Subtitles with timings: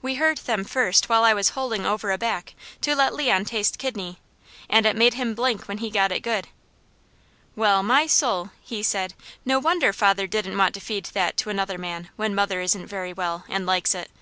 [0.00, 3.76] We heard them first while I was holding over a back to let Leon taste
[3.76, 4.20] kidney,
[4.70, 6.46] and it made him blink when he got it good.
[7.56, 9.14] "Well my soul!" he said.
[9.44, 13.12] "No wonder father didn't want to feed that to another man when mother isn't very
[13.12, 14.12] well, and likes it!